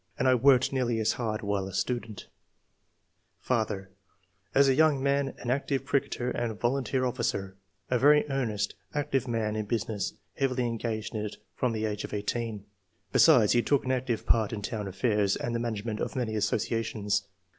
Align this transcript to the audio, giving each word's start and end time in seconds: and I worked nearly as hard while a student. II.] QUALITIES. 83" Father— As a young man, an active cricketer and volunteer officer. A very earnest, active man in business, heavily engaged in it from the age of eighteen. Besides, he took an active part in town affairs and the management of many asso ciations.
and 0.17 0.27
I 0.27 0.33
worked 0.33 0.73
nearly 0.73 0.99
as 0.99 1.11
hard 1.13 1.43
while 1.43 1.67
a 1.67 1.73
student. 1.73 2.21
II.] 2.21 2.25
QUALITIES. 3.45 3.45
83" 3.45 3.47
Father— 3.47 3.91
As 4.55 4.67
a 4.67 4.73
young 4.73 5.03
man, 5.03 5.35
an 5.37 5.51
active 5.51 5.85
cricketer 5.85 6.31
and 6.31 6.59
volunteer 6.59 7.05
officer. 7.05 7.55
A 7.91 7.99
very 7.99 8.27
earnest, 8.27 8.73
active 8.95 9.27
man 9.27 9.55
in 9.55 9.65
business, 9.65 10.13
heavily 10.33 10.65
engaged 10.65 11.13
in 11.13 11.23
it 11.27 11.37
from 11.53 11.71
the 11.71 11.85
age 11.85 12.03
of 12.03 12.15
eighteen. 12.15 12.65
Besides, 13.11 13.51
he 13.53 13.61
took 13.61 13.85
an 13.85 13.91
active 13.91 14.25
part 14.25 14.51
in 14.51 14.63
town 14.63 14.87
affairs 14.87 15.35
and 15.35 15.53
the 15.53 15.59
management 15.59 15.99
of 15.99 16.15
many 16.15 16.35
asso 16.35 16.55
ciations. 16.55 17.21